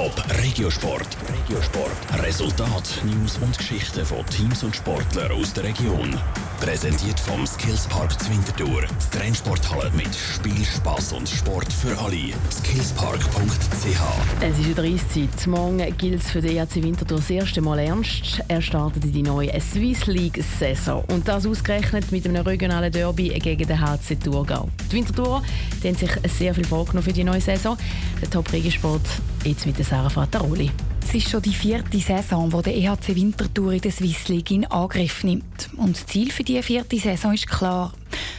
[0.00, 1.14] Top Regiosport.
[1.28, 2.22] Regiosport.
[2.22, 6.18] Resultat, News und Geschichten von Teams und Sportlern aus der Region.
[6.58, 8.84] Präsentiert vom Skillspark Zwintertour.
[8.86, 12.32] Die Trennsporthalle mit Spiel, Spass und Sport für alle.
[12.50, 14.00] Skillspark.ch.
[14.42, 15.46] Es ist wieder Eiszeit.
[15.48, 18.40] Morgen gilt es für den ERC Winterthur das erste Mal ernst.
[18.48, 21.04] Er startet in die neue Swiss League-Saison.
[21.08, 24.70] Und das ausgerechnet mit einem regionalen Derby gegen den HC Thurgau.
[24.90, 25.42] Die Winterthur
[25.82, 27.76] die haben sich sehr viel vorgenommen für die neue Saison.
[28.22, 29.06] Der Top Regiosport
[29.44, 30.70] jetzt mit Sarah Fattaroli.
[31.06, 34.64] Es ist schon die vierte Saison, wo der EHC Winterthur in der Swiss League in
[34.64, 35.68] Angriff nimmt.
[35.76, 37.92] Und das Ziel für diese vierte Saison ist klar.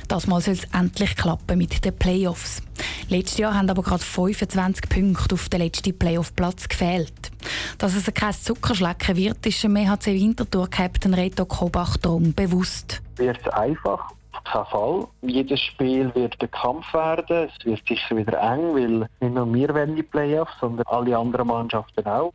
[0.07, 2.63] Das Mal soll es endlich klappen mit den Playoffs.
[3.11, 7.29] Letztes Jahr haben aber gerade 25 Punkte auf den letzten Playoff-Platz gefehlt.
[7.77, 13.01] Dass es kein Zuckerschlecken wird, ist dem EHC Winterthur-Captain Reto Kobach darum bewusst.
[13.17, 14.13] Wird es einfach?
[14.45, 15.07] kein Fall.
[15.23, 17.49] Jedes Spiel wird Kampf werden.
[17.49, 21.47] Es wird sicher wieder eng, weil nicht nur wir werden die Playoffs, sondern alle anderen
[21.47, 22.33] Mannschaften auch.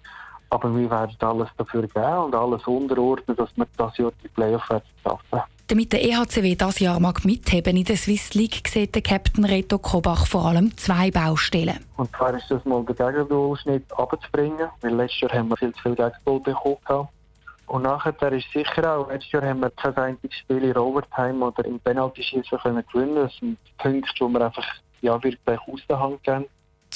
[0.51, 4.69] Aber wir werden alles dafür geben und alles unterordnen, dass wir das Jahr die Playoffs
[5.03, 5.43] schaffen.
[5.69, 9.79] Damit der EHCW das Jahr mag mitheben in der Swiss League, sieht der Captain Reto
[9.79, 11.85] Kobach vor allem zwei Baustellen.
[11.97, 15.83] Und zwar ist das mal der Gegendurchschnitt abzubringen, weil letztes Jahr haben wir viel zu
[15.83, 17.09] viel Gegengoal bekommen.
[17.67, 21.65] Und nachher ist sicher auch, letztes Jahr haben wir kein einziges Spiel in Overtime oder
[21.65, 24.67] im Penalty-Schießen gewinnen Das sind Punkte, die wir einfach
[25.01, 26.47] ja, wirklich aus der Hand geben.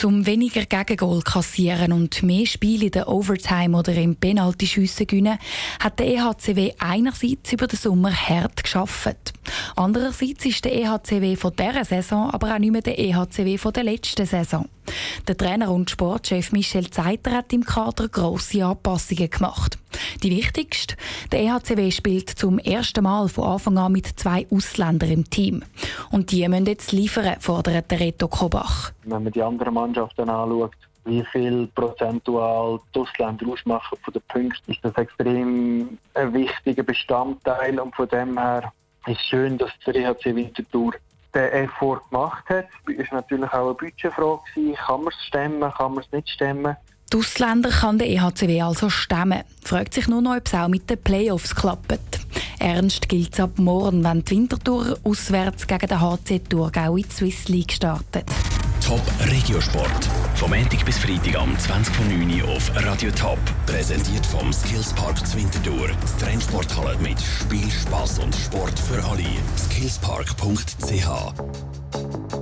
[0.02, 5.38] Um weniger Gegengol kassieren und mehr Spiele in der Overtime oder im Penaltyschiessen gewinnen,
[5.78, 9.34] hat der EHCW einerseits über den Sommer hart geschafft.
[9.76, 13.84] Andererseits ist der EHCW von dieser Saison aber auch nicht mehr der EHCW von der
[13.84, 14.66] letzten Saison.
[15.28, 19.78] Der Trainer und Sportchef Michel Zeiter hat im Kader grosse Anpassungen gemacht.
[20.22, 20.96] Die wichtigste,
[21.32, 25.62] der EHCW spielt zum ersten Mal von Anfang an mit zwei Ausländern im Team.
[26.10, 28.92] Und die müssen jetzt liefern, fordert der Reto Kobach.
[29.04, 30.72] Wenn man die anderen Mannschaften anschaut,
[31.04, 37.78] wie viel prozentual die Ausländer ausmachen von den Punkten, ist das extrem ein wichtiger Bestandteil.
[37.80, 38.72] Und von dem her
[39.06, 40.92] ist es schön, dass der EHC Winterthur
[41.34, 42.66] den Effort gemacht hat.
[42.86, 44.40] Es war natürlich auch eine Budgetfrage.
[44.86, 46.76] Kann man es stemmen, kann man es nicht stemmen?
[47.12, 49.42] Die Ausländer kann der EHCW also stemmen.
[49.64, 52.20] Fragt sich nur noch, ob es auch mit den Playoffs klappt.
[52.60, 57.10] Ernst gilt es ab morgen, wenn die Wintertour auswärts gegen den HC Thurgau in die
[57.10, 58.26] Swiss League startet.
[58.84, 60.08] Top Regiosport.
[60.40, 63.38] Vom Montag bis Freitag am 20.09 Uhr auf Radio Top.
[63.66, 65.88] Präsentiert vom Skillspark Zwintertour.
[65.88, 69.26] Die Trennsporthalle mit Spiel, Spass und Sport für alle.
[69.58, 71.79] Skillspark.ch